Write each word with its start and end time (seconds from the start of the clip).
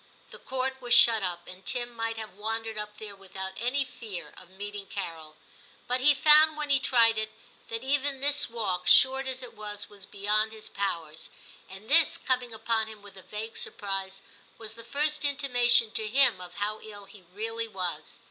The 0.31 0.39
Court 0.39 0.81
was 0.81 0.95
shut 0.95 1.21
up, 1.21 1.45
and 1.47 1.63
Tim 1.63 1.93
might 1.95 2.17
have 2.17 2.33
wandered 2.33 2.75
up 2.75 2.97
there 2.97 3.15
without 3.15 3.51
any 3.59 3.85
fear 3.85 4.33
of 4.35 4.49
meeting 4.49 4.87
Carol. 4.87 5.37
But 5.85 6.01
he 6.01 6.15
found, 6.15 6.57
when 6.57 6.71
he 6.71 6.79
tried 6.79 7.19
it, 7.19 7.29
that 7.67 7.83
even 7.83 8.19
this 8.19 8.49
walk, 8.49 8.87
short 8.87 9.27
as 9.27 9.43
it 9.43 9.53
was, 9.55 9.91
was 9.91 10.07
beyond 10.07 10.53
his 10.53 10.69
powers, 10.69 11.29
and 11.69 11.87
this, 11.87 12.17
coming 12.17 12.51
upon 12.51 12.87
him 12.87 13.03
with 13.03 13.15
a 13.15 13.21
vague 13.21 13.55
surprise, 13.57 14.23
was 14.57 14.73
the 14.73 14.83
first 14.83 15.23
intimation 15.23 15.91
to 15.91 16.07
him 16.07 16.41
of 16.41 16.55
how 16.55 16.79
ill 16.81 17.05
he 17.05 17.21
really 17.21 17.67
was. 17.67 18.17